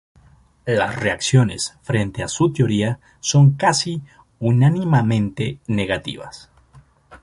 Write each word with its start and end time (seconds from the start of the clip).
Las 0.65 0.95
reacciones 0.95 1.77
frente 1.83 2.23
a 2.23 2.27
su 2.27 2.51
teoría 2.51 2.99
son 3.19 3.51
casi 3.51 4.01
unánimemente 4.39 5.59
negativas. 5.67 6.49